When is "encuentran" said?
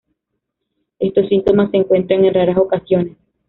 1.77-2.25